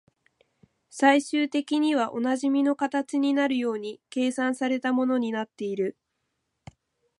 [0.89, 5.95] 最終的にはおなじみの形になるように計算された物になっている